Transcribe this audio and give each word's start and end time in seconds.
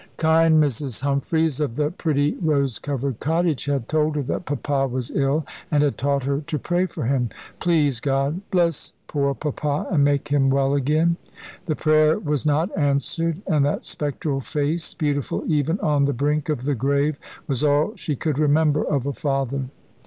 Kind 0.17 0.59
Mrs. 0.63 1.01
Humphries, 1.01 1.59
of 1.59 1.75
the 1.75 1.91
pretty 1.91 2.33
rose 2.41 2.79
covered 2.79 3.19
cottage, 3.19 3.65
had 3.65 3.87
told 3.87 4.15
her 4.15 4.23
that 4.23 4.45
Papa 4.47 4.87
was 4.87 5.11
ill, 5.11 5.45
and 5.69 5.83
had 5.83 5.95
taught 5.99 6.23
her 6.23 6.41
to 6.41 6.57
pray 6.57 6.87
for 6.87 7.05
him. 7.05 7.29
"Please 7.59 7.99
God, 7.99 8.41
bless 8.49 8.93
poor 9.05 9.35
Papa, 9.35 9.85
and 9.91 10.03
make 10.03 10.29
him 10.29 10.49
well 10.49 10.73
again." 10.73 11.17
The 11.67 11.75
prayer 11.75 12.17
was 12.17 12.47
not 12.47 12.75
answered, 12.75 13.43
and 13.45 13.63
that 13.65 13.83
spectral 13.83 14.41
face, 14.41 14.95
beautiful 14.95 15.43
even 15.45 15.79
on 15.81 16.05
the 16.05 16.13
brink 16.13 16.49
of 16.49 16.63
the 16.63 16.73
grave, 16.73 17.19
was 17.45 17.63
all 17.63 17.93
she 17.95 18.15
could 18.15 18.39
remember 18.39 18.83
of 18.83 19.05
a 19.05 19.13
father. 19.13 19.65